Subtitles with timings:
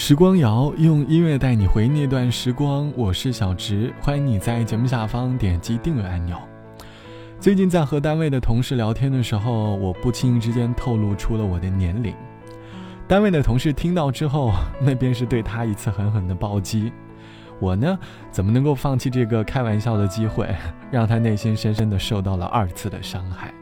[0.00, 6.38] 时光谣用音乐带你回那段时光，我是小植，欢迎你在节目下方点击订阅按钮。
[7.40, 12.14] 最近在和单位的同事聊天的时候，我不经意之间透露出了我的年龄。
[13.08, 16.92] 单位的同事听到之后，那便是对他一次狠狠的暴击。
[17.58, 17.98] 我呢，
[18.30, 20.48] 怎么能够放弃这个开玩笑的机会，
[20.92, 23.52] 让他内心深深的受到了二次的伤害？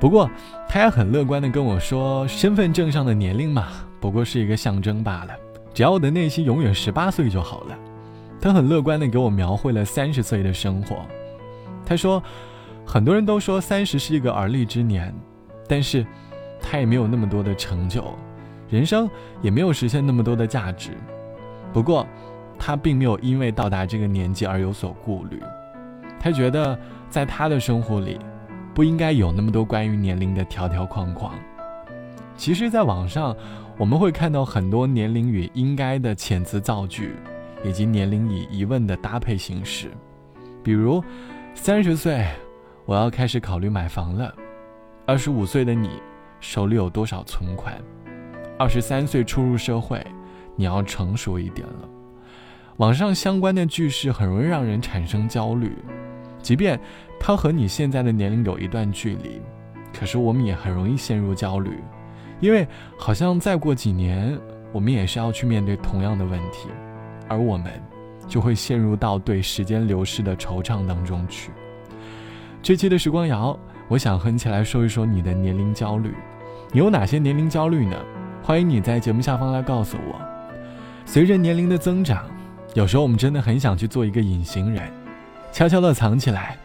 [0.00, 0.28] 不过，
[0.68, 3.68] 他也很乐观的跟我说，身份证上的年龄嘛。
[4.00, 5.34] 不过是一个象征罢了，
[5.74, 7.76] 只要我的内心永远十八岁就好了。
[8.40, 10.98] 他很乐观地给我描绘了三十岁的生活。
[11.84, 12.22] 他说，
[12.86, 15.12] 很多人都说三十是一个而立之年，
[15.68, 16.06] 但是，
[16.60, 18.14] 他也没有那么多的成就，
[18.68, 19.10] 人生
[19.42, 20.90] 也没有实现那么多的价值。
[21.72, 22.06] 不过，
[22.56, 25.42] 他并没有因为到达这个年纪而有所顾虑。
[26.20, 26.78] 他觉得，
[27.10, 28.20] 在他的生活里，
[28.72, 31.34] 不应该有那么多关于年龄的条条框框。
[32.36, 33.36] 其实，在网上。
[33.78, 37.14] 我们会看到很多年龄与应该的遣词造句，
[37.62, 39.88] 以及年龄与疑问的搭配形式。
[40.64, 41.00] 比如，
[41.54, 42.26] 三十岁，
[42.86, 44.34] 我要开始考虑买房了；
[45.06, 45.90] 二十五岁的你，
[46.40, 47.80] 手里有多少存款？
[48.58, 50.04] 二十三岁初入社会，
[50.56, 51.88] 你要成熟一点了。
[52.78, 55.72] 网上相关的句式很容易让人产生焦虑，
[56.42, 56.78] 即便
[57.20, 59.40] 它和你现在的年龄有一段距离，
[59.96, 61.78] 可是我们也很容易陷入焦虑。
[62.40, 64.38] 因为好像再过几年，
[64.72, 66.68] 我们也是要去面对同样的问题，
[67.28, 67.72] 而我们
[68.26, 71.50] 就会陷入到对时间流逝的惆怅当中去。
[72.62, 73.58] 这期的时光谣，
[73.88, 76.14] 我想和你一起来说一说你的年龄焦虑。
[76.70, 77.96] 你有哪些年龄焦虑呢？
[78.42, 80.20] 欢迎你在节目下方来告诉我。
[81.06, 82.30] 随着年龄的增长，
[82.74, 84.82] 有时候我们真的很想去做一个隐形人，
[85.50, 86.56] 悄悄地藏起来，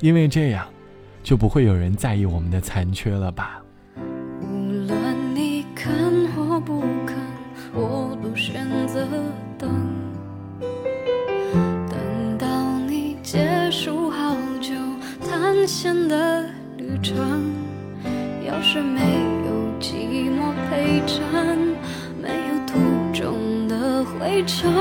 [0.00, 0.66] 因为这样，
[1.22, 3.60] 就不会有人在意我们的残缺了吧。
[15.68, 16.46] 险的
[16.78, 17.14] 旅程。
[18.46, 19.00] 要是没
[19.44, 21.58] 有寂寞陪衬，
[22.20, 22.78] 没有途
[23.12, 24.72] 中的灰尘，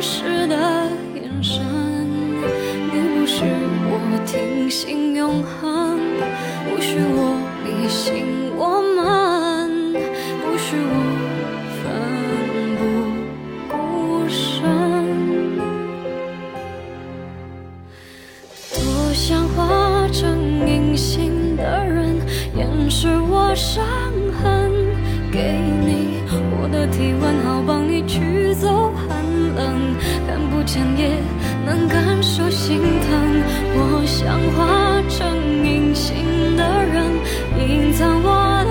[0.00, 0.56] 时的
[1.14, 1.62] 眼神。
[2.92, 3.44] 你不许
[3.90, 3.92] 我
[4.24, 5.98] 听信永恒，
[6.68, 8.24] 不许我迷信
[8.56, 9.92] 我们，
[10.42, 10.94] 不许我
[11.76, 11.82] 奋
[12.78, 12.82] 不
[13.68, 13.74] 顾
[14.28, 14.64] 身，
[18.72, 18.80] 多
[19.12, 20.48] 想化成。
[20.66, 22.16] 隐形的人
[22.56, 23.84] 掩饰我伤
[24.40, 24.70] 痕，
[25.32, 28.79] 给你我的体温，好帮你驱走。
[30.72, 31.08] 想也
[31.66, 33.42] 能感受心疼。
[33.74, 35.18] 我想化成
[35.66, 36.14] 隐形
[36.56, 37.10] 的人，
[37.58, 38.30] 隐藏我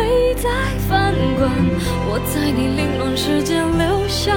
[0.00, 0.48] 泪在
[0.88, 1.50] 翻滚。
[2.08, 4.27] 我在你凌乱世界留下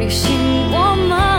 [0.00, 0.30] 你信
[0.72, 1.29] 我吗？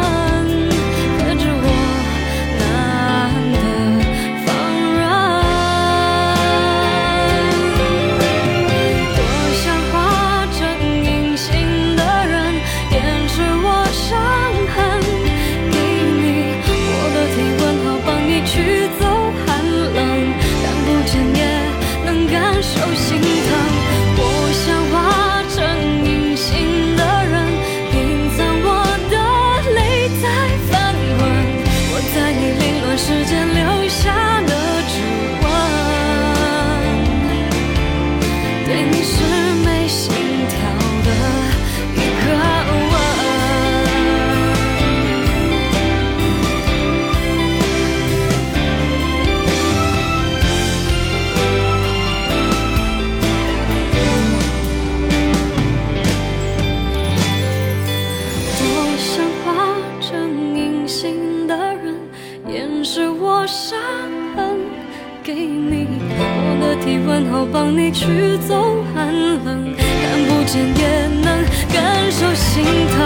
[65.23, 65.85] 给你，
[66.18, 68.07] 我的体温好帮你驱
[68.47, 69.13] 走寒
[69.45, 72.97] 冷，看不见也能感受心疼。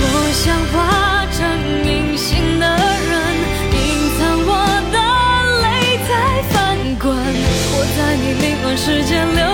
[0.00, 1.36] 我想化成
[1.84, 2.64] 隐形的
[3.10, 3.12] 人，
[3.76, 3.78] 隐
[4.16, 4.50] 藏我
[4.90, 4.96] 的
[5.60, 5.64] 泪
[6.08, 6.10] 在
[6.48, 6.56] 翻
[6.98, 9.44] 滚，我在你灵魂世界留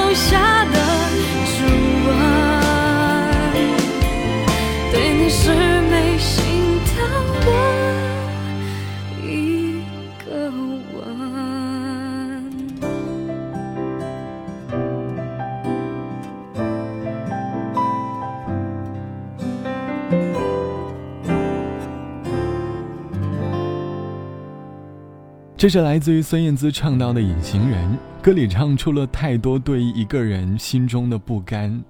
[25.58, 27.90] 这是来自于孙燕姿唱到的《隐形人》，
[28.22, 31.82] 歌里唱出了太多对于一个人心中的不甘。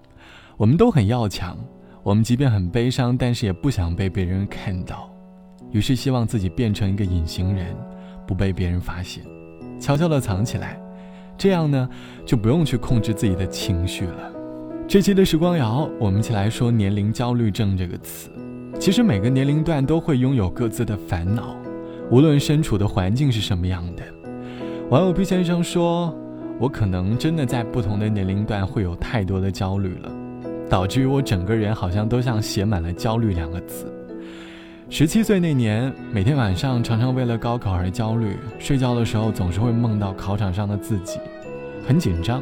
[0.57, 1.59] 我们都很要强，
[2.05, 5.11] 我们即便很悲伤，但是也不想被别人看到，
[5.73, 7.75] 于是希望自己变成一个隐形人，
[8.25, 9.25] 不被别人发现，
[9.81, 10.81] 悄悄地藏起来。
[11.37, 11.89] 这样呢，
[12.25, 14.33] 就不用去控制自己的情绪了。
[14.87, 18.31] 这期的时光谣，我们一起来说“年龄焦虑症”这个词。
[18.79, 21.57] 其实每个年龄段都会拥有各自的烦恼。
[22.09, 24.03] 无论身处的环境是什么样的，
[24.91, 26.17] 网友 B 先生说
[26.57, 30.13] ：“我可能真的在不同的年龄段会有太多的焦虑了，
[30.71, 33.93] 导致于我整个人好像都像写满了焦虑两个字。
[34.89, 41.19] 十七岁那年，每天晚上常常为了高考而焦虑，睡觉的时候总是会梦到考场上的自己，
[41.85, 42.41] 很紧张。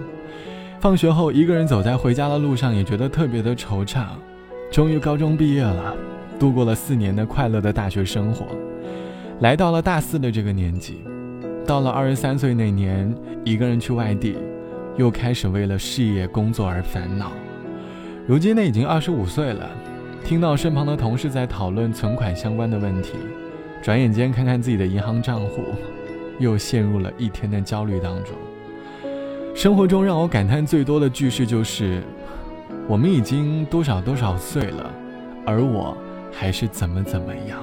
[0.78, 4.05] 放学后一个人走在回家的路上，也觉得特别的惆怅。
[4.70, 5.96] 终于高中毕业了，
[6.38, 8.44] 度过了四年的快乐的大学生活。”
[9.44, 11.05] 来到了大四的这个年纪，
[11.67, 13.14] 到了二十三岁那年，
[13.44, 14.38] 一个人去外地，
[14.96, 17.31] 又开始为了事业工作而烦恼。
[18.26, 19.69] 如今呢，已经二十五岁了，
[20.25, 23.19] 听到身旁的同事在讨论存款相关的问题，
[23.82, 25.62] 转眼间看看自己的银行账户，
[26.38, 28.32] 又陷入了一天的焦虑当中。
[29.55, 32.02] 生活中让我感叹最多的句式就是
[32.88, 34.91] ：“我们已经多少多少岁了，
[35.44, 35.94] 而我
[36.32, 37.58] 还是怎么怎么样。”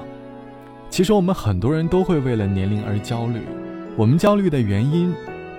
[0.92, 3.40] 其实我们很多人都会为了年龄而焦虑，
[3.96, 5.10] 我们焦虑的原因，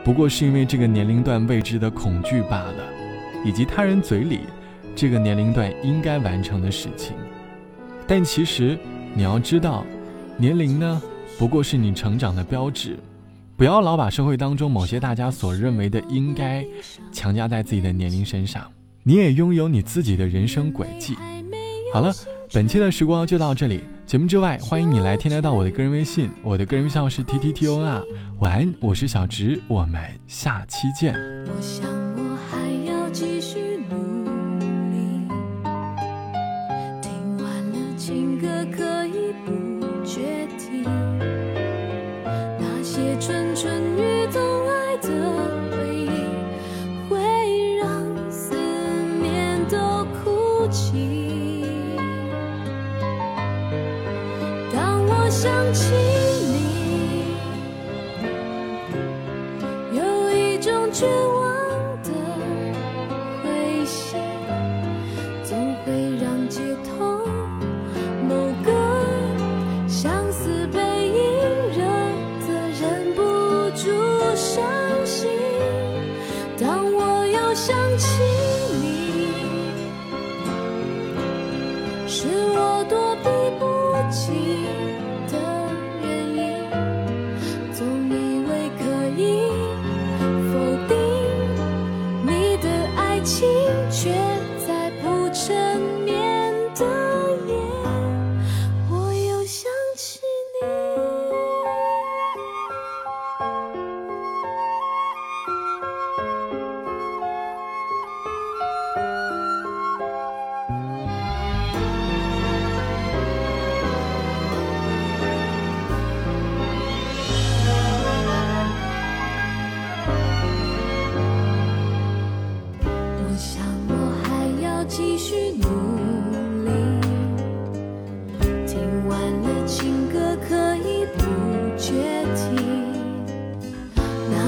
[0.04, 2.84] 不过是因为这个年龄段未知的恐惧罢了，
[3.44, 4.42] 以及他人嘴里
[4.96, 7.16] 这个年龄段应该完成的事情。
[8.06, 8.78] 但其实
[9.16, 9.84] 你要知道，
[10.38, 11.02] 年龄呢，
[11.40, 12.96] 不过是你成长的标志，
[13.58, 16.64] 不要老把社会当中某些大家所认为的应该
[17.12, 18.72] 强加在自己的年龄身上。
[19.02, 21.16] 你也拥有你自己的人生轨迹。
[21.92, 22.14] 好了，
[22.52, 23.82] 本期的时光就到这里。
[24.14, 28.00] 节目之外，欢迎你来添加到我的个人微信，我的个人微信号是 t t t o r。
[28.42, 31.16] 晚安，我是小直，我们下期见。
[55.74, 56.13] 情。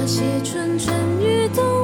[0.05, 1.75] 那些蠢蠢欲动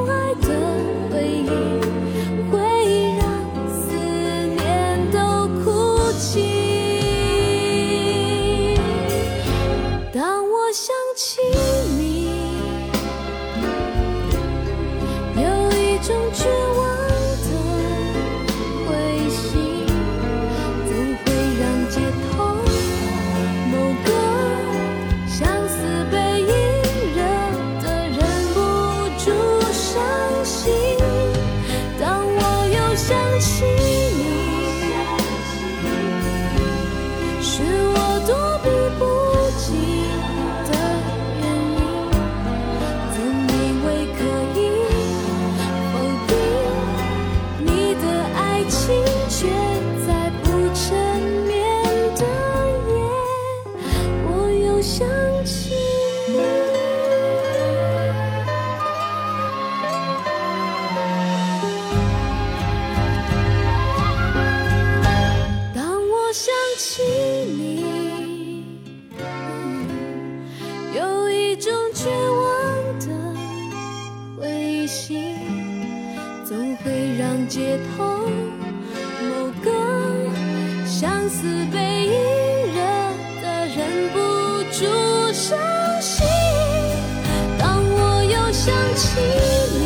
[89.01, 89.81] 起你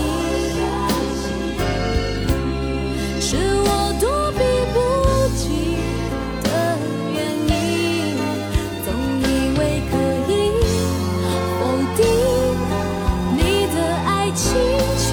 [3.22, 3.68] 是我
[4.02, 4.04] 躲
[4.34, 4.40] 避
[4.74, 4.78] 不
[5.38, 5.44] 及
[6.44, 6.48] 的
[7.14, 7.18] 原
[7.48, 7.56] 因，
[8.84, 8.88] 总
[9.22, 9.24] 以
[9.58, 9.94] 为可
[10.30, 10.34] 以
[11.58, 11.62] 否
[11.96, 12.00] 定
[13.38, 13.40] 你
[13.74, 14.44] 的爱情，
[15.00, 15.08] 却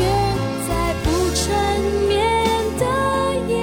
[0.68, 0.70] 在
[1.04, 1.40] 不沉
[2.08, 2.10] 眠
[2.80, 2.82] 的
[3.48, 3.54] 夜，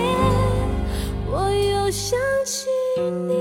[1.28, 2.70] 我又想起
[3.28, 3.39] 你。